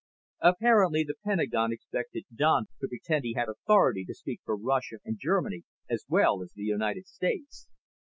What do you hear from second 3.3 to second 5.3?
had authority to speak for Russia and